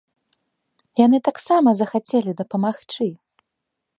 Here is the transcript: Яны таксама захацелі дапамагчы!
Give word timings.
Яны 1.05 1.17
таксама 1.27 1.69
захацелі 1.81 2.31
дапамагчы! 2.41 3.05